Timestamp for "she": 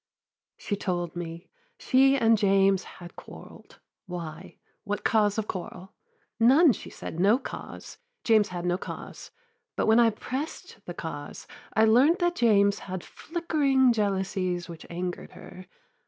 0.57-0.75, 1.77-2.17, 6.73-6.89